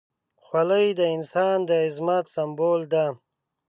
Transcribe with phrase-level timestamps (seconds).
[0.45, 3.05] خولۍ د انسان د عظمت سمبول ده.